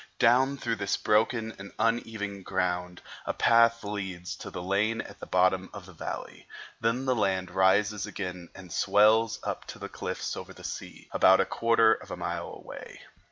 Down 0.17 0.57
through 0.57 0.77
this 0.77 0.97
broken 0.97 1.53
and 1.59 1.73
uneven 1.77 2.41
ground 2.41 3.03
a 3.27 3.35
path 3.35 3.83
leads 3.83 4.35
to 4.37 4.49
the 4.49 4.59
lane 4.59 4.99
at 4.99 5.19
the 5.19 5.27
bottom 5.27 5.69
of 5.75 5.85
the 5.85 5.93
valley; 5.93 6.47
then 6.79 7.05
the 7.05 7.13
land 7.15 7.51
rises 7.51 8.07
again 8.07 8.49
and 8.55 8.71
swells 8.73 9.39
up 9.43 9.65
to 9.65 9.77
the 9.77 9.89
cliffs 9.89 10.35
over 10.35 10.53
the 10.53 10.63
sea, 10.63 11.07
about 11.11 11.39
a 11.39 11.45
quarter 11.45 11.93
of 11.93 12.09
a 12.09 12.17
mile 12.17 12.51
away. 12.63 12.99